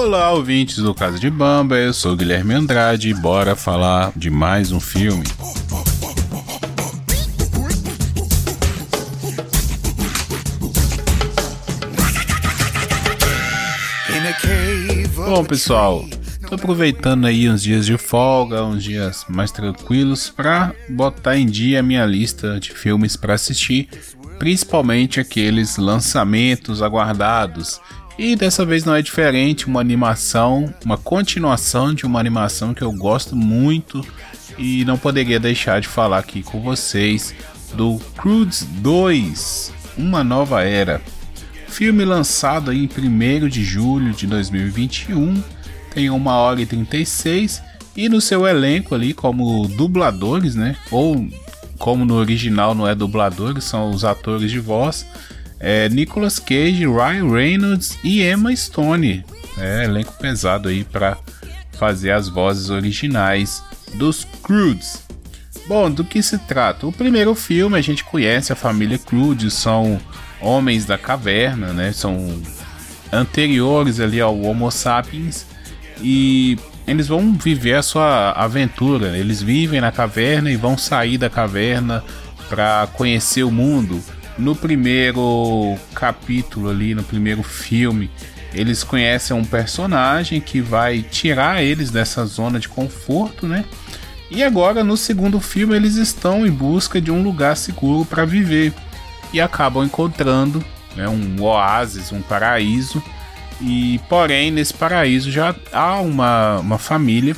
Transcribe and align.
Olá, 0.00 0.30
ouvintes 0.30 0.76
do 0.76 0.94
Casa 0.94 1.18
de 1.18 1.28
Bamba, 1.28 1.76
eu 1.76 1.92
sou 1.92 2.14
Guilherme 2.14 2.54
Andrade 2.54 3.08
e 3.08 3.14
bora 3.14 3.56
falar 3.56 4.12
de 4.14 4.30
mais 4.30 4.70
um 4.70 4.78
filme. 4.78 5.24
Bom, 15.16 15.44
pessoal, 15.44 16.04
tô 16.48 16.54
aproveitando 16.54 17.26
aí 17.26 17.50
uns 17.50 17.60
dias 17.60 17.84
de 17.84 17.98
folga, 17.98 18.64
uns 18.64 18.84
dias 18.84 19.26
mais 19.28 19.50
tranquilos 19.50 20.30
para 20.30 20.72
botar 20.88 21.36
em 21.36 21.44
dia 21.44 21.80
a 21.80 21.82
minha 21.82 22.06
lista 22.06 22.60
de 22.60 22.70
filmes 22.70 23.16
para 23.16 23.34
assistir, 23.34 23.88
principalmente 24.38 25.18
aqueles 25.18 25.76
lançamentos 25.76 26.82
aguardados. 26.82 27.80
E 28.18 28.34
dessa 28.34 28.66
vez 28.66 28.84
não 28.84 28.96
é 28.96 29.00
diferente, 29.00 29.68
uma 29.68 29.80
animação, 29.80 30.74
uma 30.84 30.98
continuação 30.98 31.94
de 31.94 32.04
uma 32.04 32.18
animação 32.18 32.74
que 32.74 32.82
eu 32.82 32.90
gosto 32.90 33.36
muito 33.36 34.04
e 34.58 34.84
não 34.84 34.98
poderia 34.98 35.38
deixar 35.38 35.80
de 35.80 35.86
falar 35.86 36.18
aqui 36.18 36.42
com 36.42 36.60
vocês 36.60 37.32
do 37.74 37.96
Croods 38.16 38.66
2, 38.80 39.72
Uma 39.96 40.24
Nova 40.24 40.64
Era. 40.64 41.00
Filme 41.68 42.04
lançado 42.04 42.72
em 42.72 42.88
1 42.88 43.46
de 43.46 43.62
julho 43.62 44.12
de 44.12 44.26
2021, 44.26 45.40
tem 45.94 46.10
1 46.10 46.26
hora 46.26 46.60
e 46.60 46.66
36 46.66 47.62
e 47.96 48.08
no 48.08 48.20
seu 48.20 48.48
elenco 48.48 48.96
ali 48.96 49.14
como 49.14 49.68
dubladores, 49.68 50.56
né? 50.56 50.74
Ou 50.90 51.24
como 51.78 52.04
no 52.04 52.14
original 52.14 52.74
não 52.74 52.88
é 52.88 52.96
dubladores, 52.96 53.62
são 53.62 53.90
os 53.90 54.04
atores 54.04 54.50
de 54.50 54.58
voz. 54.58 55.06
É 55.60 55.88
Nicolas 55.88 56.38
Cage, 56.38 56.86
Ryan 56.86 57.30
Reynolds 57.30 57.98
e 58.04 58.22
Emma 58.22 58.54
Stone. 58.54 59.24
É 59.56 59.84
elenco 59.84 60.12
pesado 60.14 60.68
aí 60.68 60.84
para 60.84 61.18
fazer 61.72 62.12
as 62.12 62.28
vozes 62.28 62.70
originais 62.70 63.62
dos 63.94 64.26
Croods. 64.42 65.02
Bom, 65.66 65.90
do 65.90 66.04
que 66.04 66.22
se 66.22 66.38
trata? 66.38 66.86
O 66.86 66.92
primeiro 66.92 67.34
filme 67.34 67.76
a 67.76 67.82
gente 67.82 68.04
conhece 68.04 68.52
a 68.52 68.56
família 68.56 68.98
Croods, 68.98 69.52
são 69.54 70.00
homens 70.40 70.86
da 70.86 70.96
caverna, 70.96 71.72
né? 71.72 71.92
São 71.92 72.40
anteriores 73.12 74.00
ali 74.00 74.20
ao 74.20 74.40
Homo 74.40 74.70
sapiens 74.70 75.46
e 76.00 76.58
eles 76.86 77.08
vão 77.08 77.34
viver 77.34 77.74
a 77.74 77.82
sua 77.82 78.32
aventura. 78.32 79.16
Eles 79.18 79.42
vivem 79.42 79.80
na 79.80 79.92
caverna 79.92 80.50
e 80.50 80.56
vão 80.56 80.78
sair 80.78 81.18
da 81.18 81.28
caverna 81.28 82.02
para 82.48 82.88
conhecer 82.94 83.42
o 83.42 83.50
mundo. 83.50 84.02
No 84.38 84.54
primeiro 84.54 85.76
capítulo 85.94 86.70
ali, 86.70 86.94
no 86.94 87.02
primeiro 87.02 87.42
filme, 87.42 88.08
eles 88.54 88.84
conhecem 88.84 89.36
um 89.36 89.44
personagem 89.44 90.40
que 90.40 90.60
vai 90.60 91.02
tirar 91.02 91.62
eles 91.62 91.90
dessa 91.90 92.24
zona 92.24 92.60
de 92.60 92.68
conforto, 92.68 93.46
né? 93.46 93.64
E 94.30 94.42
agora 94.42 94.84
no 94.84 94.96
segundo 94.96 95.40
filme 95.40 95.74
eles 95.74 95.96
estão 95.96 96.46
em 96.46 96.50
busca 96.50 97.00
de 97.00 97.10
um 97.10 97.22
lugar 97.22 97.56
seguro 97.56 98.04
para 98.04 98.24
viver 98.24 98.72
e 99.32 99.40
acabam 99.40 99.84
encontrando 99.84 100.62
né, 100.94 101.08
um 101.08 101.42
oásis, 101.42 102.12
um 102.12 102.20
paraíso. 102.20 103.02
E 103.60 104.00
porém 104.08 104.50
nesse 104.50 104.72
paraíso 104.72 105.32
já 105.32 105.54
há 105.72 105.98
uma, 106.00 106.58
uma 106.58 106.78
família 106.78 107.34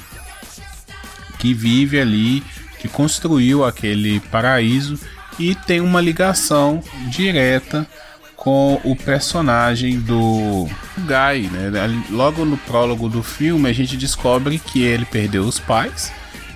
que 1.38 1.54
vive 1.54 1.98
ali, 1.98 2.42
que 2.78 2.88
construiu 2.88 3.64
aquele 3.64 4.20
paraíso 4.20 4.98
e 5.40 5.54
tem 5.54 5.80
uma 5.80 6.02
ligação 6.02 6.82
direta 7.08 7.86
com 8.36 8.78
o 8.84 8.94
personagem 8.94 9.98
do 9.98 10.68
Guy, 10.98 11.48
né? 11.48 12.04
Logo 12.10 12.44
no 12.44 12.58
prólogo 12.58 13.08
do 13.08 13.22
filme 13.22 13.68
a 13.68 13.72
gente 13.72 13.96
descobre 13.96 14.58
que 14.58 14.82
ele 14.82 15.06
perdeu 15.06 15.44
os 15.44 15.58
pais 15.58 16.12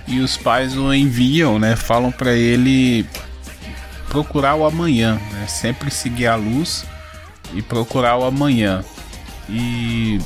e 0.07 0.19
os 0.19 0.37
pais 0.37 0.77
o 0.77 0.93
enviam, 0.93 1.57
né? 1.57 1.75
Falam 1.75 2.11
para 2.11 2.33
ele 2.33 3.07
procurar 4.07 4.53
o 4.53 4.65
amanhã, 4.65 5.19
né? 5.31 5.47
Sempre 5.47 5.89
seguir 5.89 6.27
a 6.27 6.35
luz 6.35 6.85
e 7.55 7.63
procurar 7.63 8.17
o 8.17 8.23
amanhã. 8.23 8.83
E, 9.49 10.19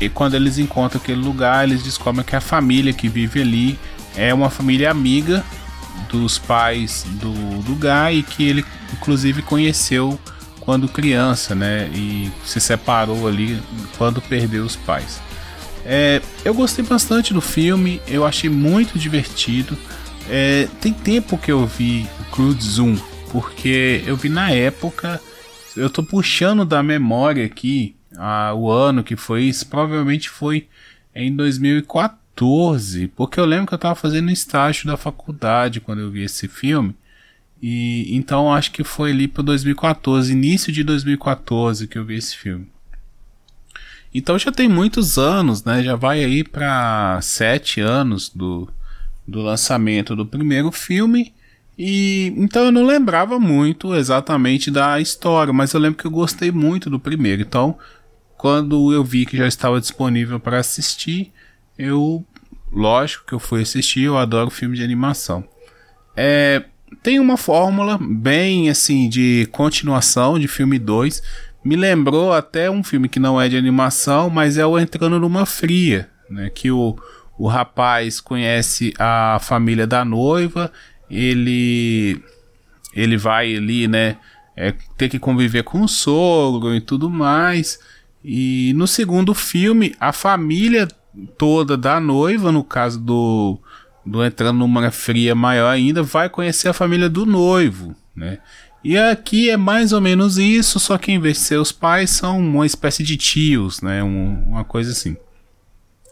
e 0.00 0.08
quando 0.08 0.34
eles 0.34 0.58
encontram 0.58 1.00
aquele 1.00 1.20
lugar, 1.20 1.64
eles 1.64 1.82
descobrem 1.82 2.24
que 2.24 2.36
a 2.36 2.40
família 2.40 2.92
que 2.92 3.08
vive 3.08 3.40
ali 3.40 3.78
é 4.16 4.32
uma 4.32 4.48
família 4.48 4.92
amiga 4.92 5.44
dos 6.08 6.38
pais 6.38 7.04
do, 7.20 7.32
do 7.62 7.74
Guy 7.74 8.22
que 8.22 8.44
ele 8.48 8.64
inclusive 8.92 9.42
conheceu 9.42 10.18
quando 10.60 10.88
criança, 10.88 11.54
né? 11.54 11.90
E 11.94 12.32
se 12.44 12.58
separou 12.60 13.28
ali 13.28 13.60
quando 13.98 14.20
perdeu 14.22 14.64
os 14.64 14.76
pais. 14.76 15.20
É, 15.84 16.22
eu 16.44 16.54
gostei 16.54 16.84
bastante 16.84 17.34
do 17.34 17.40
filme, 17.40 18.00
eu 18.08 18.24
achei 18.24 18.48
muito 18.48 18.98
divertido. 18.98 19.76
É, 20.28 20.66
tem 20.80 20.92
tempo 20.92 21.36
que 21.36 21.52
eu 21.52 21.66
vi 21.66 22.08
Crude 22.32 22.64
Zoom, 22.64 22.96
porque 23.30 24.02
eu 24.06 24.16
vi 24.16 24.30
na 24.30 24.50
época. 24.50 25.20
Eu 25.76 25.90
tô 25.90 26.02
puxando 26.02 26.64
da 26.64 26.82
memória 26.82 27.44
aqui 27.44 27.94
a, 28.16 28.54
o 28.54 28.70
ano 28.70 29.04
que 29.04 29.16
foi 29.16 29.42
isso, 29.42 29.66
provavelmente 29.66 30.30
foi 30.30 30.68
em 31.14 31.34
2014, 31.34 32.23
porque 33.14 33.38
eu 33.38 33.44
lembro 33.44 33.66
que 33.68 33.74
eu 33.74 33.78
tava 33.78 33.94
fazendo 33.94 34.30
estágio 34.30 34.86
da 34.86 34.96
faculdade 34.96 35.80
quando 35.80 36.00
eu 36.00 36.10
vi 36.10 36.22
esse 36.22 36.48
filme. 36.48 36.94
E 37.62 38.14
então 38.14 38.52
acho 38.52 38.72
que 38.72 38.84
foi 38.84 39.10
ali 39.10 39.26
para 39.28 39.42
2014, 39.42 40.32
início 40.32 40.72
de 40.72 40.82
2014 40.84 41.86
que 41.86 41.96
eu 41.96 42.04
vi 42.04 42.16
esse 42.16 42.36
filme. 42.36 42.66
Então 44.12 44.38
já 44.38 44.52
tem 44.52 44.68
muitos 44.68 45.18
anos, 45.18 45.64
né? 45.64 45.82
Já 45.82 45.96
vai 45.96 46.22
aí 46.22 46.44
para 46.44 47.20
sete 47.22 47.80
anos 47.80 48.28
do, 48.28 48.68
do 49.26 49.40
lançamento 49.40 50.14
do 50.14 50.26
primeiro 50.26 50.70
filme. 50.70 51.32
E 51.76 52.32
então 52.36 52.64
eu 52.66 52.72
não 52.72 52.84
lembrava 52.84 53.40
muito 53.40 53.94
exatamente 53.94 54.70
da 54.70 55.00
história, 55.00 55.52
mas 55.52 55.72
eu 55.72 55.80
lembro 55.80 55.98
que 55.98 56.06
eu 56.06 56.10
gostei 56.10 56.52
muito 56.52 56.90
do 56.90 57.00
primeiro. 57.00 57.42
Então, 57.42 57.76
quando 58.36 58.92
eu 58.92 59.02
vi 59.02 59.26
que 59.26 59.36
já 59.36 59.46
estava 59.46 59.80
disponível 59.80 60.38
para 60.38 60.58
assistir, 60.58 61.32
eu, 61.78 62.24
lógico 62.72 63.26
que 63.26 63.32
eu 63.32 63.38
fui 63.38 63.62
assistir. 63.62 64.02
Eu 64.02 64.18
adoro 64.18 64.50
filme 64.50 64.76
de 64.76 64.82
animação. 64.82 65.44
É, 66.16 66.64
tem 67.02 67.18
uma 67.18 67.36
fórmula 67.36 67.98
bem 68.00 68.70
assim 68.70 69.08
de 69.08 69.48
continuação 69.52 70.38
de 70.38 70.48
filme 70.48 70.78
2. 70.78 71.22
Me 71.64 71.76
lembrou 71.76 72.32
até 72.32 72.70
um 72.70 72.84
filme 72.84 73.08
que 73.08 73.18
não 73.18 73.40
é 73.40 73.48
de 73.48 73.56
animação, 73.56 74.28
mas 74.28 74.58
é 74.58 74.66
o 74.66 74.78
Entrando 74.78 75.18
numa 75.18 75.46
Fria, 75.46 76.10
né? 76.28 76.50
Que 76.50 76.70
o, 76.70 76.96
o 77.38 77.48
rapaz 77.48 78.20
conhece 78.20 78.92
a 78.98 79.38
família 79.40 79.86
da 79.86 80.04
noiva, 80.04 80.70
ele 81.10 82.22
ele 82.94 83.16
vai 83.16 83.56
ali, 83.56 83.88
né, 83.88 84.16
é, 84.56 84.72
ter 84.96 85.08
que 85.08 85.18
conviver 85.18 85.64
com 85.64 85.80
o 85.82 85.88
sogro 85.88 86.74
e 86.74 86.80
tudo 86.80 87.10
mais. 87.10 87.78
E 88.24 88.72
no 88.76 88.86
segundo 88.86 89.34
filme, 89.34 89.96
a 89.98 90.12
família 90.12 90.86
toda 91.36 91.76
da 91.76 92.00
noiva, 92.00 92.50
no 92.50 92.64
caso 92.64 92.98
do, 92.98 93.58
do 94.04 94.24
entrando 94.24 94.58
numa 94.58 94.90
fria 94.90 95.34
maior 95.34 95.68
ainda, 95.68 96.02
vai 96.02 96.28
conhecer 96.28 96.68
a 96.68 96.74
família 96.74 97.08
do 97.08 97.24
noivo, 97.24 97.94
né? 98.14 98.38
E 98.82 98.98
aqui 98.98 99.48
é 99.48 99.56
mais 99.56 99.92
ou 99.92 100.00
menos 100.00 100.36
isso, 100.36 100.78
só 100.78 100.98
que 100.98 101.10
em 101.10 101.18
vez 101.18 101.38
de 101.38 101.42
ser 101.44 101.56
os 101.56 101.72
pais, 101.72 102.10
são 102.10 102.38
uma 102.38 102.66
espécie 102.66 103.02
de 103.02 103.16
tios, 103.16 103.80
né? 103.80 104.02
Um, 104.02 104.44
uma 104.46 104.62
coisa 104.62 104.92
assim. 104.92 105.16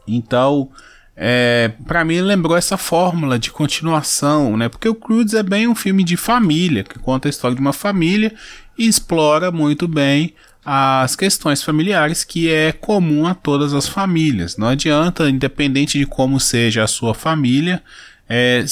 Então, 0.08 0.70
é, 1.14 1.72
para 1.86 2.02
mim 2.04 2.20
lembrou 2.20 2.56
essa 2.56 2.78
fórmula 2.78 3.38
de 3.38 3.50
continuação, 3.50 4.56
né? 4.56 4.70
Porque 4.70 4.88
o 4.88 4.94
Crudes 4.94 5.34
é 5.34 5.42
bem 5.42 5.68
um 5.68 5.74
filme 5.74 6.02
de 6.02 6.16
família, 6.16 6.82
que 6.82 6.98
conta 6.98 7.28
a 7.28 7.30
história 7.30 7.54
de 7.54 7.60
uma 7.60 7.74
família 7.74 8.34
e 8.76 8.86
explora 8.86 9.50
muito 9.50 9.86
bem 9.86 10.34
as 10.64 11.16
questões 11.16 11.62
familiares 11.62 12.22
que 12.22 12.48
é 12.48 12.72
comum 12.72 13.26
a 13.26 13.34
todas 13.34 13.74
as 13.74 13.88
famílias. 13.88 14.56
Não 14.56 14.68
adianta, 14.68 15.28
independente 15.28 15.98
de 15.98 16.06
como 16.06 16.38
seja 16.38 16.84
a 16.84 16.86
sua 16.86 17.14
família, 17.14 17.82
é, 18.28 18.64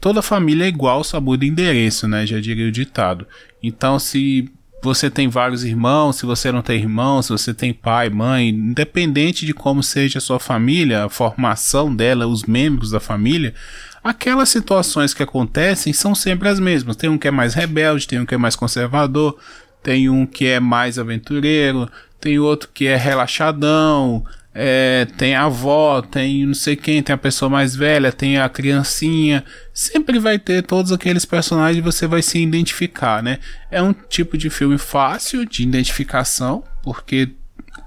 toda 0.00 0.22
família 0.22 0.64
é 0.64 0.68
igual, 0.68 1.02
só 1.02 1.20
muda 1.20 1.46
endereço, 1.46 2.06
né? 2.06 2.26
Já 2.26 2.38
diria 2.40 2.68
o 2.68 2.72
ditado. 2.72 3.26
Então, 3.62 3.98
se 3.98 4.50
você 4.82 5.10
tem 5.10 5.28
vários 5.28 5.64
irmãos, 5.64 6.16
se 6.16 6.26
você 6.26 6.50
não 6.50 6.62
tem 6.62 6.78
irmãos, 6.78 7.26
se 7.26 7.32
você 7.32 7.52
tem 7.52 7.72
pai, 7.72 8.08
mãe, 8.08 8.48
independente 8.48 9.44
de 9.44 9.52
como 9.52 9.82
seja 9.82 10.18
a 10.18 10.22
sua 10.22 10.38
família, 10.38 11.04
a 11.04 11.08
formação 11.08 11.94
dela, 11.94 12.26
os 12.26 12.44
membros 12.44 12.90
da 12.90 13.00
família, 13.00 13.54
aquelas 14.02 14.48
situações 14.48 15.14
que 15.14 15.22
acontecem 15.22 15.92
são 15.92 16.14
sempre 16.14 16.48
as 16.48 16.58
mesmas. 16.58 16.96
Tem 16.96 17.10
um 17.10 17.18
que 17.18 17.28
é 17.28 17.30
mais 17.30 17.54
rebelde, 17.54 18.06
tem 18.06 18.20
um 18.20 18.26
que 18.26 18.34
é 18.34 18.38
mais 18.38 18.56
conservador, 18.56 19.38
tem 19.82 20.08
um 20.08 20.26
que 20.26 20.46
é 20.46 20.60
mais 20.60 20.98
aventureiro, 20.98 21.90
tem 22.20 22.38
outro 22.38 22.68
que 22.72 22.86
é 22.86 22.96
relaxadão, 22.96 24.24
é, 24.52 25.06
tem 25.16 25.34
a 25.34 25.44
avó, 25.44 26.02
tem 26.02 26.44
não 26.44 26.54
sei 26.54 26.76
quem, 26.76 27.02
tem 27.02 27.14
a 27.14 27.18
pessoa 27.18 27.48
mais 27.48 27.76
velha, 27.76 28.12
tem 28.12 28.38
a 28.38 28.48
criancinha. 28.48 29.44
Sempre 29.72 30.18
vai 30.18 30.38
ter 30.38 30.62
todos 30.62 30.92
aqueles 30.92 31.24
personagens 31.24 31.78
e 31.78 31.80
você 31.80 32.06
vai 32.06 32.20
se 32.20 32.38
identificar, 32.38 33.22
né? 33.22 33.38
É 33.70 33.82
um 33.82 33.92
tipo 33.92 34.36
de 34.36 34.50
filme 34.50 34.76
fácil 34.76 35.46
de 35.46 35.62
identificação, 35.62 36.64
porque 36.82 37.30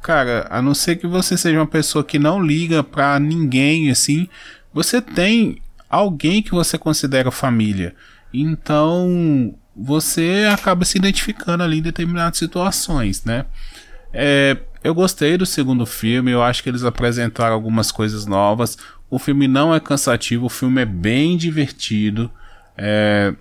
cara, 0.01 0.48
a 0.50 0.62
não 0.62 0.74
ser 0.74 0.98
que 0.98 1.07
você 1.07 1.38
seja 1.38 1.57
uma 1.57 1.68
pessoa 1.68 2.04
que 2.04 2.19
não 2.19 2.42
liga 2.42 2.83
pra 2.83 3.19
ninguém, 3.19 3.89
assim, 3.89 4.27
você 4.74 5.01
tem 5.01 5.62
alguém 5.94 6.42
que 6.42 6.51
você 6.51 6.78
considera 6.78 7.30
família. 7.31 7.95
Então, 8.34 9.54
você 9.75 10.48
acaba 10.51 10.86
se 10.86 10.98
identificando 10.98 11.63
ali 11.63 11.78
em 11.78 11.84
determinadas 11.84 12.38
situações, 12.38 13.24
né? 13.24 13.45
É, 14.12 14.57
eu 14.84 14.94
gostei 14.94 15.38
do 15.38 15.45
segundo 15.45 15.86
filme, 15.86 16.31
eu 16.31 16.42
acho 16.42 16.63
que 16.63 16.69
eles 16.69 16.84
apresentaram 16.84 17.54
algumas 17.54 17.92
coisas 17.92 18.25
novas. 18.25 18.78
O 19.10 19.19
filme 19.19 19.48
não 19.48 19.74
é 19.74 19.80
cansativo, 19.80 20.48
o 20.48 20.50
filme 20.50 20.81
é 20.81 20.86
bem 20.86 21.38
divertido. 21.38 22.31
É, 22.75 23.34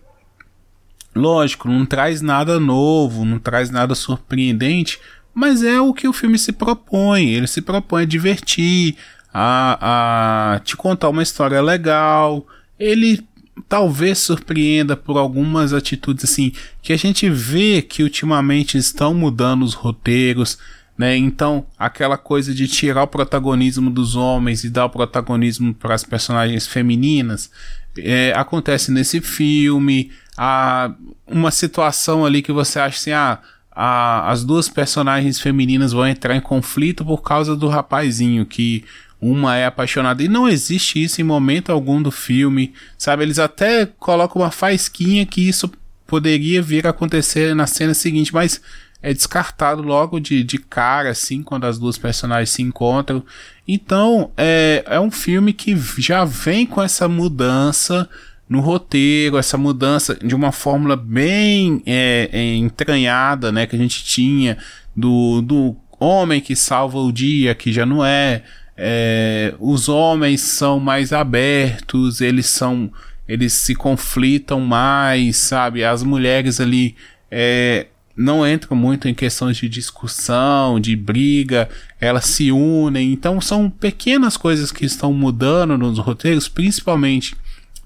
lógico, 1.15 1.69
não 1.69 1.87
traz 1.87 2.21
nada 2.21 2.61
novo, 2.61 3.25
não 3.25 3.39
traz 3.39 3.71
nada 3.71 3.95
surpreendente, 3.95 5.01
mas 5.35 5.63
é 5.63 5.81
o 5.81 5.95
que 5.95 6.07
o 6.07 6.13
filme 6.13 6.39
se 6.39 6.53
propõe. 6.53 7.31
Ele 7.31 7.47
se 7.47 7.63
propõe 7.63 8.03
a 8.03 8.07
divertir, 8.07 8.97
a, 9.33 10.55
a 10.55 10.59
te 10.61 10.77
contar 10.77 11.09
uma 11.09 11.23
história 11.23 11.61
legal. 11.61 12.47
Ele 12.79 13.25
talvez 13.69 14.19
surpreenda 14.19 14.97
por 14.97 15.17
algumas 15.17 15.73
atitudes 15.73 16.25
assim 16.25 16.53
que 16.81 16.93
a 16.93 16.97
gente 16.97 17.29
vê 17.29 17.83
que 17.83 18.03
ultimamente 18.03 18.79
estão 18.79 19.15
mudando 19.15 19.63
os 19.63 19.75
roteiros, 19.75 20.59
né? 20.97 21.17
Então, 21.17 21.67
aquela 21.79 22.17
coisa 22.17 22.55
de 22.55 22.67
tirar 22.69 23.05
o 23.05 23.09
protagonismo 23.09 23.91
dos 23.91 24.15
homens 24.15 24.65
e 24.65 24.71
dar 24.71 24.87
o 24.87 24.91
protagonismo 24.91 25.75
para 25.75 25.95
as 25.95 26.05
personagens 26.05 26.67
femininas 26.67 27.51
é, 27.99 28.33
acontece 28.37 28.91
nesse 28.91 29.21
filme. 29.21 30.11
Há 30.37 30.93
uma 31.27 31.51
situação 31.51 32.25
ali 32.25 32.43
que 32.43 32.53
você 32.53 32.79
acha 32.79 32.99
assim, 32.99 33.11
ah, 33.13 33.39
a, 33.71 34.31
as 34.31 34.45
duas 34.45 34.69
personagens 34.69 35.41
femininas 35.41 35.93
vão 35.93 36.07
entrar 36.07 36.37
em 36.37 36.41
conflito 36.41 37.05
por 37.05 37.23
causa 37.23 37.57
do 37.57 37.69
rapazinho 37.69 38.45
que 38.45 38.85
uma 39.23 39.57
é 39.57 39.65
apaixonada. 39.65 40.21
E 40.21 40.29
não 40.29 40.49
existe 40.49 41.01
isso 41.01 41.21
em 41.21 41.25
momento 41.25 41.71
algum 41.71 42.03
do 42.03 42.11
filme, 42.11 42.75
sabe? 42.99 43.23
Eles 43.23 43.39
até 43.39 43.87
colocam 43.87 44.43
uma 44.43 44.51
faisquinha 44.51 45.25
que 45.25 45.49
isso 45.49 45.71
poderia 46.05 46.61
vir 46.61 46.87
a 46.87 46.91
acontecer 46.91 47.55
na 47.55 47.69
cena 47.69 47.95
seguinte, 47.95 48.35
mas 48.35 48.61
é 49.01 49.15
descartado 49.15 49.81
logo 49.81 50.19
de, 50.19 50.43
de 50.43 50.59
cara, 50.59 51.11
assim, 51.11 51.43
quando 51.43 51.65
as 51.65 51.79
duas 51.79 51.97
personagens 51.97 52.51
se 52.51 52.63
encontram. 52.63 53.25
Então, 53.67 54.33
é, 54.37 54.83
é 54.87 54.99
um 54.99 55.11
filme 55.11 55.53
que 55.53 55.77
já 55.99 56.25
vem 56.25 56.67
com 56.67 56.83
essa 56.83 57.07
mudança 57.07 58.09
no 58.49 58.61
roteiro, 58.61 59.39
essa 59.39 59.57
mudança 59.57 60.17
de 60.17 60.35
uma 60.35 60.51
fórmula 60.51 60.97
bem 60.97 61.81
é, 61.87 62.29
é, 62.33 62.55
entranhada, 62.57 63.53
né, 63.53 63.67
que 63.67 63.77
a 63.77 63.79
gente 63.79 64.05
tinha 64.05 64.59
do, 64.95 65.41
do 65.41 65.77
homem 65.99 66.41
que 66.41 66.55
salva 66.57 66.99
o 66.99 67.13
dia, 67.13 67.55
que 67.55 67.73
já 67.73 67.87
não 67.87 68.05
é, 68.05 68.43
é, 68.85 69.55
os 69.61 69.89
homens 69.89 70.41
são 70.41 70.81
mais 70.81 71.13
abertos, 71.13 72.21
eles 72.21 72.47
são. 72.47 72.93
Eles 73.29 73.53
se 73.53 73.77
conflitam 73.77 74.59
mais, 74.59 75.37
sabe? 75.37 75.85
As 75.85 76.03
mulheres 76.03 76.61
ali 76.61 76.97
é, 77.31 77.87
não 78.17 78.45
entram 78.45 78.77
muito 78.77 79.07
em 79.07 79.15
questões 79.15 79.57
de 79.57 79.69
discussão, 79.69 80.81
de 80.81 80.97
briga, 80.97 81.69
elas 82.01 82.25
se 82.25 82.51
unem. 82.51 83.13
Então 83.13 83.41
são 83.41 83.71
pequenas 83.71 84.37
coisas 84.37 84.73
que 84.73 84.85
estão 84.85 85.13
mudando 85.13 85.79
nos 85.79 86.01
roteiros, 86.01 86.49
principalmente 86.49 87.37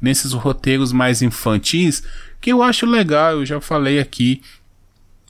nesses 0.01 0.33
roteiros 0.33 0.93
mais 0.93 1.21
infantis, 1.21 2.03
que 2.41 2.51
eu 2.51 2.63
acho 2.63 2.87
legal. 2.87 3.33
Eu 3.33 3.45
já 3.45 3.61
falei 3.61 4.01
aqui 4.01 4.41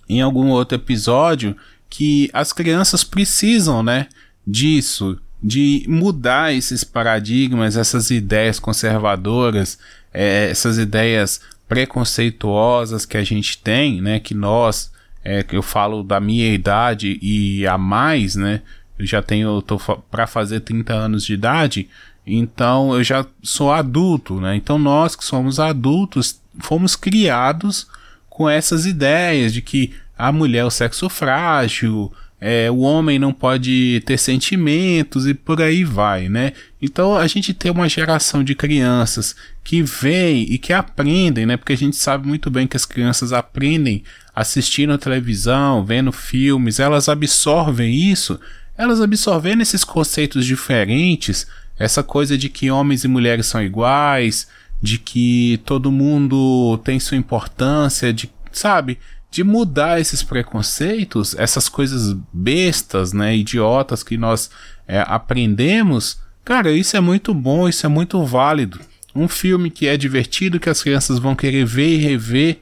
em 0.09 0.21
algum 0.21 0.47
outro 0.51 0.77
episódio 0.77 1.57
que 1.91 2.31
as 2.33 2.53
crianças 2.53 3.03
precisam, 3.03 3.83
né, 3.83 4.07
disso, 4.47 5.21
de 5.47 5.85
mudar 5.87 6.53
esses 6.53 6.83
paradigmas, 6.83 7.77
essas 7.77 8.11
ideias 8.11 8.59
conservadoras, 8.59 9.79
é, 10.13 10.51
essas 10.51 10.77
ideias 10.77 11.41
preconceituosas 11.69 13.07
que 13.07 13.17
a 13.17 13.23
gente 13.23 13.57
tem, 13.59 14.03
né? 14.03 14.19
Que 14.19 14.35
nós, 14.35 14.91
é, 15.23 15.45
que 15.45 15.57
eu 15.57 15.63
falo 15.63 16.03
da 16.03 16.19
minha 16.19 16.53
idade 16.53 17.17
e 17.23 17.65
a 17.65 17.79
mais, 17.79 18.35
né? 18.35 18.63
Eu 18.99 19.07
já 19.07 19.23
tenho, 19.23 19.63
tô 19.63 19.79
para 20.11 20.27
fazer 20.27 20.61
30 20.61 20.93
anos 20.93 21.25
de 21.25 21.35
idade, 21.35 21.89
então 22.27 22.93
eu 22.93 23.05
já 23.05 23.25
sou 23.41 23.73
adulto, 23.73 24.41
né? 24.41 24.57
Então 24.57 24.81
nós 24.81 25.15
que 25.15 25.25
somos 25.25 25.61
adultos 25.61 26.41
fomos 26.59 26.97
criados 26.97 27.87
com 28.29 28.51
essas 28.51 28.85
ideias 28.85 29.53
de 29.53 29.63
que 29.63 29.95
a 30.19 30.33
mulher 30.33 30.61
é 30.61 30.65
o 30.65 30.71
sexo 30.71 31.09
frágil, 31.09 32.13
é, 32.41 32.71
o 32.71 32.79
homem 32.79 33.19
não 33.19 33.33
pode 33.33 34.03
ter 34.05 34.19
sentimentos 34.19 35.27
e 35.27 35.33
por 35.33 35.61
aí 35.63 35.85
vai, 35.85 36.29
né? 36.29 36.53
Então 36.81 37.17
a 37.17 37.27
gente 37.27 37.55
tem 37.55 37.71
uma 37.71 37.89
geração 37.89 38.45
de 38.45 38.55
crianças 38.55 39.35
que 39.65 39.83
vem 39.83 40.43
e 40.43 40.59
que 40.59 40.73
aprendem, 40.73 41.47
né? 41.47 41.57
Porque 41.57 41.73
a 41.73 41.77
gente 41.77 41.97
sabe 41.97 42.29
muito 42.29 42.51
bem 42.51 42.67
que 42.67 42.77
as 42.77 42.85
crianças 42.85 43.33
aprendem 43.33 44.05
assistindo 44.35 44.93
a 44.93 44.99
televisão, 44.99 45.83
vendo 45.83 46.13
filmes, 46.13 46.79
elas 46.79 47.09
absorvem 47.09 47.95
isso, 47.95 48.39
elas 48.77 49.01
absorvendo 49.01 49.63
esses 49.63 49.83
conceitos 49.83 50.45
diferentes, 50.45 51.47
essa 51.79 52.03
coisa 52.03 52.37
de 52.37 52.51
que 52.51 52.71
homens 52.71 53.03
e 53.03 53.09
mulheres 53.09 53.47
são 53.47 53.63
iguais, 53.63 54.47
de 54.83 54.99
que 54.99 55.59
todo 55.65 55.91
mundo 55.91 56.79
tem 56.85 57.01
sua 57.01 57.17
importância, 57.17 58.13
de, 58.13 58.31
sabe? 58.53 58.99
De 59.37 59.45
mudar 59.45 60.01
esses 60.01 60.23
preconceitos, 60.23 61.35
essas 61.35 61.69
coisas 61.69 62.17
bestas, 62.33 63.13
né, 63.13 63.37
idiotas 63.37 64.03
que 64.03 64.17
nós 64.17 64.51
é, 64.89 65.05
aprendemos, 65.07 66.19
cara, 66.43 66.73
isso 66.73 66.97
é 66.97 67.01
muito 67.01 67.35
bom, 67.35 67.69
isso 67.69 67.85
é 67.85 67.89
muito 67.89 68.25
válido. 68.25 68.81
Um 69.15 69.29
filme 69.29 69.69
que 69.69 69.87
é 69.87 69.95
divertido, 69.95 70.59
que 70.59 70.71
as 70.71 70.83
crianças 70.83 71.19
vão 71.19 71.37
querer 71.37 71.67
ver 71.67 71.87
e 71.87 71.99
rever 71.99 72.61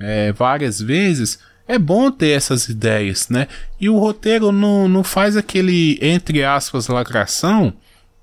é, 0.00 0.32
várias 0.32 0.80
vezes, 0.80 1.38
é 1.68 1.78
bom 1.78 2.10
ter 2.10 2.30
essas 2.30 2.68
ideias, 2.68 3.28
né? 3.28 3.46
E 3.80 3.88
o 3.88 3.96
roteiro 3.96 4.50
não, 4.50 4.88
não 4.88 5.04
faz 5.04 5.36
aquele, 5.36 5.96
entre 6.02 6.42
aspas, 6.42 6.88
lacração, 6.88 7.72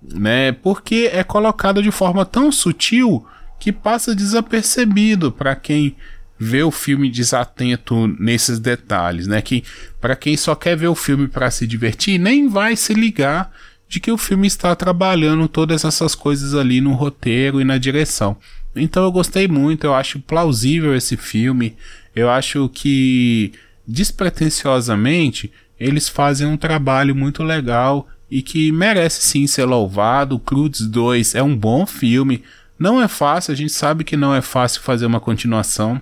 né? 0.01 0.51
Porque 0.51 1.09
é 1.13 1.23
colocado 1.23 1.81
de 1.81 1.91
forma 1.91 2.25
tão 2.25 2.51
sutil 2.51 3.25
que 3.61 3.71
passa 3.71 4.13
desapercebido 4.13 5.31
para 5.31 5.55
quem 5.55 5.95
ver 6.43 6.63
o 6.63 6.71
filme 6.71 7.09
desatento 7.09 8.07
nesses 8.19 8.59
detalhes, 8.59 9.25
né? 9.27 9.41
Que 9.41 9.63
para 9.99 10.15
quem 10.15 10.35
só 10.37 10.53
quer 10.53 10.75
ver 10.75 10.87
o 10.87 10.95
filme 10.95 11.27
para 11.27 11.49
se 11.49 11.65
divertir, 11.65 12.19
nem 12.19 12.47
vai 12.47 12.75
se 12.75 12.93
ligar 12.93 13.51
de 13.87 13.99
que 13.99 14.11
o 14.11 14.17
filme 14.17 14.47
está 14.47 14.75
trabalhando 14.75 15.47
todas 15.47 15.85
essas 15.85 16.15
coisas 16.15 16.55
ali 16.55 16.81
no 16.81 16.93
roteiro 16.93 17.61
e 17.61 17.63
na 17.63 17.77
direção. 17.77 18.35
Então 18.75 19.03
eu 19.03 19.11
gostei 19.11 19.47
muito, 19.47 19.85
eu 19.85 19.93
acho 19.93 20.19
plausível 20.19 20.95
esse 20.95 21.15
filme. 21.15 21.75
Eu 22.15 22.29
acho 22.29 22.69
que 22.69 23.53
despretensiosamente 23.87 25.51
eles 25.79 26.09
fazem 26.09 26.47
um 26.47 26.57
trabalho 26.57 27.15
muito 27.15 27.43
legal 27.43 28.07
e 28.29 28.41
que 28.41 28.71
merece 28.71 29.21
sim 29.21 29.45
ser 29.45 29.65
louvado. 29.65 30.39
Crudes 30.39 30.87
2 30.87 31.35
é 31.35 31.43
um 31.43 31.55
bom 31.55 31.85
filme. 31.85 32.43
Não 32.79 33.01
é 33.01 33.07
fácil, 33.07 33.51
a 33.53 33.55
gente 33.55 33.71
sabe 33.71 34.03
que 34.03 34.17
não 34.17 34.33
é 34.33 34.41
fácil 34.41 34.81
fazer 34.81 35.05
uma 35.05 35.19
continuação. 35.19 36.01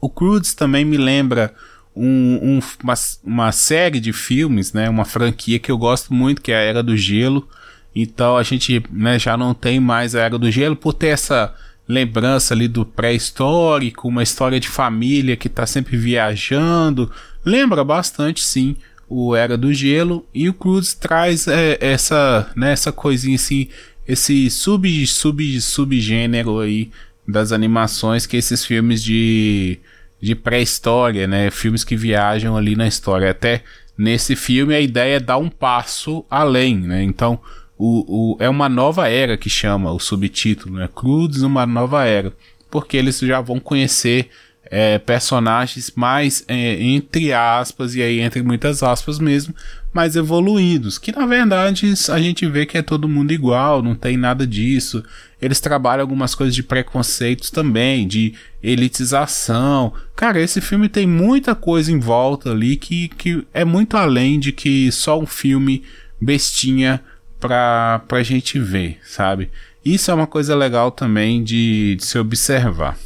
O 0.00 0.08
Crudes 0.08 0.54
também 0.54 0.84
me 0.84 0.96
lembra 0.96 1.54
um, 1.94 2.58
um, 2.58 2.60
uma, 2.82 2.94
uma, 3.24 3.52
série 3.52 3.98
de 3.98 4.12
filmes, 4.12 4.72
né? 4.72 4.88
Uma 4.88 5.04
franquia 5.04 5.58
que 5.58 5.70
eu 5.70 5.78
gosto 5.78 6.12
muito, 6.12 6.42
que 6.42 6.52
é 6.52 6.56
a 6.56 6.60
Era 6.60 6.82
do 6.82 6.96
Gelo. 6.96 7.48
Então 7.94 8.36
a 8.36 8.42
gente 8.42 8.82
né, 8.90 9.18
já 9.18 9.36
não 9.36 9.54
tem 9.54 9.80
mais 9.80 10.14
a 10.14 10.20
Era 10.20 10.38
do 10.38 10.50
Gelo 10.50 10.76
por 10.76 10.92
ter 10.92 11.08
essa 11.08 11.54
lembrança 11.88 12.52
ali 12.52 12.68
do 12.68 12.84
pré-histórico, 12.84 14.08
uma 14.08 14.22
história 14.22 14.60
de 14.60 14.68
família 14.68 15.36
que 15.36 15.46
está 15.46 15.66
sempre 15.66 15.96
viajando. 15.96 17.10
Lembra 17.44 17.82
bastante, 17.82 18.44
sim, 18.44 18.76
o 19.08 19.34
Era 19.34 19.56
do 19.56 19.72
Gelo. 19.72 20.26
E 20.34 20.48
o 20.50 20.54
Cruz 20.54 20.92
traz 20.92 21.48
é, 21.48 21.78
essa, 21.80 22.50
né, 22.54 22.72
essa 22.72 22.92
coisinha 22.92 23.36
assim, 23.36 23.68
esse 24.06 24.50
sub, 24.50 25.06
sub, 25.06 25.60
subgênero 25.62 26.60
aí 26.60 26.90
das 27.26 27.52
animações 27.52 28.26
que 28.26 28.36
esses 28.36 28.64
filmes 28.64 29.02
de, 29.02 29.78
de 30.20 30.34
pré-história, 30.34 31.26
né? 31.26 31.50
Filmes 31.50 31.84
que 31.84 31.96
viajam 31.96 32.56
ali 32.56 32.76
na 32.76 32.86
história. 32.86 33.30
Até 33.30 33.62
nesse 33.96 34.36
filme 34.36 34.74
a 34.74 34.80
ideia 34.80 35.16
é 35.16 35.20
dar 35.20 35.38
um 35.38 35.48
passo 35.48 36.24
além, 36.30 36.78
né? 36.78 37.02
Então 37.02 37.40
o, 37.78 38.34
o, 38.34 38.36
é 38.40 38.48
uma 38.48 38.68
nova 38.68 39.08
era 39.08 39.36
que 39.36 39.50
chama 39.50 39.92
o 39.92 39.98
subtítulo, 39.98 40.76
né? 40.76 40.88
Crudes, 40.94 41.42
uma 41.42 41.66
nova 41.66 42.04
era. 42.04 42.32
Porque 42.70 42.96
eles 42.96 43.18
já 43.18 43.40
vão 43.40 43.60
conhecer 43.60 44.28
é, 44.70 44.98
personagens 44.98 45.92
mais, 45.94 46.44
é, 46.48 46.82
entre 46.82 47.32
aspas, 47.32 47.94
e 47.94 48.02
aí 48.02 48.20
entre 48.20 48.42
muitas 48.42 48.82
aspas 48.82 49.18
mesmo, 49.18 49.54
mais 49.96 50.14
evoluídos, 50.14 50.98
que 50.98 51.10
na 51.10 51.24
verdade 51.24 51.94
a 52.10 52.18
gente 52.20 52.46
vê 52.46 52.66
que 52.66 52.76
é 52.76 52.82
todo 52.82 53.08
mundo 53.08 53.32
igual, 53.32 53.82
não 53.82 53.94
tem 53.94 54.14
nada 54.18 54.46
disso. 54.46 55.02
Eles 55.40 55.58
trabalham 55.58 56.02
algumas 56.02 56.34
coisas 56.34 56.54
de 56.54 56.62
preconceitos 56.62 57.50
também, 57.50 58.06
de 58.06 58.34
elitização. 58.62 59.94
Cara, 60.14 60.38
esse 60.38 60.60
filme 60.60 60.86
tem 60.90 61.06
muita 61.06 61.54
coisa 61.54 61.90
em 61.90 61.98
volta 61.98 62.50
ali 62.50 62.76
que, 62.76 63.08
que 63.08 63.46
é 63.54 63.64
muito 63.64 63.96
além 63.96 64.38
de 64.38 64.52
que 64.52 64.92
só 64.92 65.18
um 65.18 65.26
filme 65.26 65.82
bestinha 66.20 67.02
pra, 67.40 68.02
pra 68.06 68.22
gente 68.22 68.58
ver, 68.58 68.98
sabe? 69.02 69.50
Isso 69.82 70.10
é 70.10 70.14
uma 70.14 70.26
coisa 70.26 70.54
legal 70.54 70.90
também 70.90 71.42
de, 71.42 71.96
de 71.96 72.04
se 72.04 72.18
observar. 72.18 72.98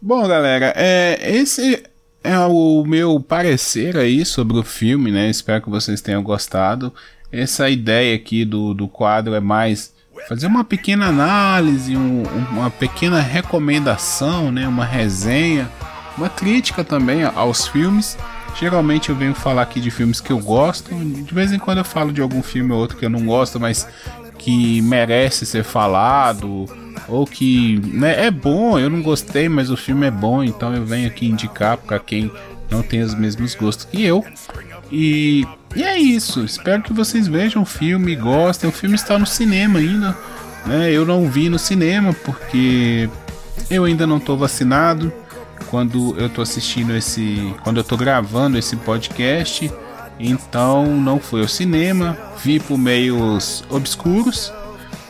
Bom, 0.00 0.26
galera, 0.26 0.72
é, 0.74 1.36
esse 1.36 1.82
é 2.24 2.38
o 2.38 2.84
meu 2.84 3.18
parecer 3.20 3.96
aí 3.96 4.24
sobre 4.24 4.58
o 4.58 4.62
filme, 4.62 5.10
né? 5.10 5.28
Espero 5.28 5.62
que 5.62 5.70
vocês 5.70 6.00
tenham 6.00 6.22
gostado. 6.22 6.92
Essa 7.30 7.68
ideia 7.68 8.14
aqui 8.14 8.44
do, 8.44 8.74
do 8.74 8.86
quadro 8.86 9.34
é 9.34 9.40
mais 9.40 9.92
fazer 10.28 10.46
uma 10.46 10.62
pequena 10.62 11.06
análise, 11.06 11.96
um, 11.96 12.22
uma 12.50 12.70
pequena 12.70 13.20
recomendação, 13.20 14.52
né? 14.52 14.68
Uma 14.68 14.84
resenha, 14.84 15.68
uma 16.16 16.28
crítica 16.28 16.84
também 16.84 17.24
aos 17.24 17.66
filmes. 17.66 18.16
Geralmente 18.58 19.08
eu 19.08 19.16
venho 19.16 19.34
falar 19.34 19.62
aqui 19.62 19.80
de 19.80 19.90
filmes 19.90 20.20
que 20.20 20.30
eu 20.30 20.38
gosto. 20.38 20.94
De 20.94 21.34
vez 21.34 21.52
em 21.52 21.58
quando 21.58 21.78
eu 21.78 21.84
falo 21.84 22.12
de 22.12 22.20
algum 22.20 22.42
filme 22.42 22.72
ou 22.72 22.78
outro 22.78 22.96
que 22.96 23.04
eu 23.04 23.10
não 23.10 23.24
gosto, 23.24 23.58
mas 23.58 23.88
que 24.38 24.80
merece 24.82 25.46
ser 25.46 25.64
falado 25.64 26.66
ou 27.08 27.26
que 27.26 27.80
né, 27.92 28.26
é 28.26 28.30
bom, 28.30 28.78
eu 28.78 28.88
não 28.88 29.02
gostei, 29.02 29.48
mas 29.48 29.70
o 29.70 29.76
filme 29.76 30.06
é 30.06 30.10
bom, 30.10 30.42
então 30.42 30.74
eu 30.74 30.84
venho 30.84 31.06
aqui 31.06 31.26
indicar 31.26 31.76
para 31.76 31.98
quem 31.98 32.30
não 32.70 32.82
tem 32.82 33.02
os 33.02 33.14
mesmos 33.14 33.54
gostos 33.54 33.84
que 33.84 34.02
eu. 34.02 34.24
E, 34.90 35.46
e 35.74 35.82
é 35.82 35.98
isso, 35.98 36.44
espero 36.44 36.82
que 36.82 36.92
vocês 36.92 37.26
vejam 37.26 37.62
o 37.62 37.66
filme, 37.66 38.16
gostem. 38.16 38.68
O 38.68 38.72
filme 38.72 38.94
está 38.94 39.18
no 39.18 39.26
cinema 39.26 39.78
ainda, 39.78 40.16
né? 40.66 40.90
Eu 40.90 41.04
não 41.04 41.28
vi 41.28 41.48
no 41.48 41.58
cinema 41.58 42.12
porque 42.12 43.08
eu 43.70 43.84
ainda 43.84 44.06
não 44.06 44.18
estou 44.18 44.36
vacinado. 44.36 45.12
Quando 45.70 46.14
eu 46.18 46.26
estou 46.26 46.42
assistindo 46.42 46.94
esse, 46.94 47.54
quando 47.62 47.78
eu 47.78 47.82
estou 47.82 47.96
gravando 47.96 48.58
esse 48.58 48.76
podcast, 48.76 49.72
então 50.18 50.96
não 50.96 51.18
fui 51.18 51.40
ao 51.40 51.48
cinema, 51.48 52.18
vi 52.44 52.60
por 52.60 52.76
meios 52.76 53.64
obscuros 53.70 54.52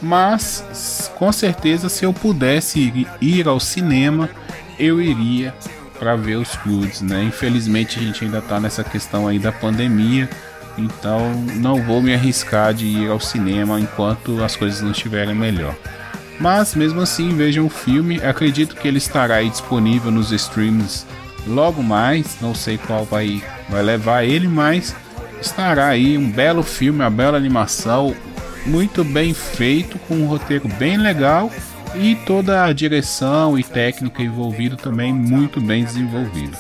mas 0.03 1.11
com 1.17 1.31
certeza 1.33 1.89
se 1.89 2.05
eu 2.05 2.13
pudesse 2.13 3.07
ir 3.21 3.49
ao 3.49 3.61
cinema, 3.61 4.29
eu 4.79 5.01
iria 5.01 5.55
para 5.99 6.17
ver 6.17 6.37
os 6.37 6.57
Croods, 6.57 7.01
né? 7.01 7.23
Infelizmente 7.23 7.99
a 7.99 8.03
gente 8.03 8.25
ainda 8.25 8.39
está 8.39 8.59
nessa 8.59 8.83
questão 8.83 9.29
aí 9.29 9.39
da 9.39 9.53
pandemia, 9.53 10.29
então 10.77 11.33
não 11.55 11.81
vou 11.81 12.03
me 12.03 12.13
arriscar 12.13 12.75
de 12.75 12.87
ir 12.87 13.09
ao 13.09 13.21
cinema 13.21 13.79
enquanto 13.79 14.43
as 14.43 14.57
coisas 14.57 14.81
não 14.81 14.91
estiverem 14.91 15.35
melhor. 15.35 15.77
Mas 16.41 16.75
mesmo 16.75 17.01
assim, 17.01 17.37
vejam 17.37 17.67
o 17.67 17.71
filme, 17.71 18.21
acredito 18.21 18.75
que 18.75 18.89
ele 18.89 18.99
estará 18.99 19.37
aí 19.37 19.49
disponível 19.49 20.11
nos 20.11 20.33
streams 20.33 21.07
logo 21.47 21.83
mais, 21.83 22.37
não 22.41 22.55
sei 22.55 22.79
qual 22.79 23.05
vai, 23.05 23.41
vai 23.69 23.83
levar 23.83 24.25
ele, 24.25 24.49
mas 24.49 24.97
estará 25.41 25.87
aí 25.87 26.19
um 26.19 26.31
belo 26.31 26.65
filme, 26.65 27.01
uma 27.01 27.11
bela 27.11 27.37
animação, 27.37 28.15
muito 28.67 29.05
bem 29.05 29.35
feito, 29.35 29.99
com 30.01 30.15
um 30.15 30.27
roteiro 30.27 30.69
bem 30.79 30.97
legal 30.97 31.51
e 31.95 32.17
toda 32.27 32.65
a 32.65 32.73
direção 32.73 33.59
e 33.59 33.63
técnica 33.63 34.23
envolvida 34.23 34.77
também 34.77 35.13
muito 35.13 35.61
bem 35.61 35.85
desenvolvida. 35.85 36.57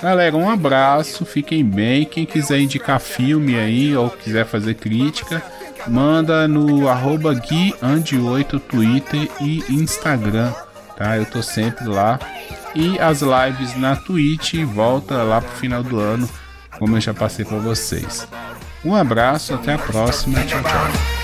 Galera, 0.00 0.36
um 0.36 0.48
abraço, 0.48 1.24
fiquem 1.24 1.64
bem. 1.64 2.04
Quem 2.04 2.24
quiser 2.24 2.60
indicar 2.60 3.00
filme 3.00 3.56
aí 3.56 3.96
ou 3.96 4.08
quiser 4.08 4.46
fazer 4.46 4.74
crítica, 4.74 5.42
manda 5.88 6.46
no 6.46 6.88
arroba 6.88 7.34
guiande8 7.34 8.60
Twitter 8.60 9.28
e 9.40 9.64
Instagram, 9.68 10.52
tá? 10.96 11.16
Eu 11.16 11.26
tô 11.26 11.42
sempre 11.42 11.86
lá. 11.86 12.18
E 12.74 12.96
as 13.00 13.22
lives 13.22 13.76
na 13.76 13.96
Twitch 13.96 14.54
volta 14.62 15.22
lá 15.24 15.40
pro 15.40 15.56
final 15.56 15.82
do 15.82 15.98
ano, 15.98 16.28
como 16.78 16.96
eu 16.96 17.00
já 17.00 17.12
passei 17.12 17.44
para 17.44 17.58
vocês. 17.58 18.28
Um 18.84 18.94
abraço, 18.94 19.54
até 19.54 19.74
a 19.74 19.78
próxima, 19.78 20.40
tchau, 20.44 20.62
tchau. 20.62 21.17